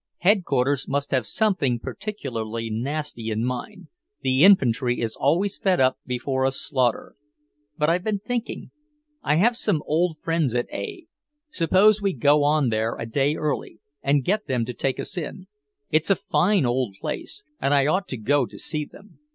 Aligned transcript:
Headquarters 0.17 0.87
must 0.87 1.11
have 1.11 1.27
something 1.27 1.77
particularly 1.77 2.71
nasty 2.71 3.29
in 3.29 3.45
mind; 3.45 3.87
the 4.21 4.43
infantry 4.43 4.99
is 4.99 5.15
always 5.15 5.59
fed 5.59 5.79
up 5.79 5.99
before 6.07 6.43
a 6.43 6.49
slaughter. 6.51 7.13
But 7.77 7.91
I've 7.91 8.03
been 8.03 8.17
thinking; 8.17 8.71
I 9.21 9.35
have 9.35 9.55
some 9.55 9.83
old 9.85 10.17
friends 10.23 10.55
at 10.55 10.65
A. 10.73 11.05
Suppose 11.51 12.01
we 12.01 12.13
go 12.13 12.43
on 12.43 12.69
there 12.69 12.95
a 12.97 13.05
day 13.05 13.35
early, 13.35 13.79
and 14.01 14.25
get 14.25 14.47
them 14.47 14.65
to 14.65 14.73
take 14.73 14.99
us 14.99 15.15
in? 15.19 15.45
It's 15.91 16.09
a 16.09 16.15
fine 16.15 16.65
old 16.65 16.95
place, 16.99 17.43
and 17.59 17.71
I 17.71 17.85
ought 17.85 18.07
to 18.07 18.17
go 18.17 18.47
to 18.47 18.57
see 18.57 18.85
them. 18.85 19.19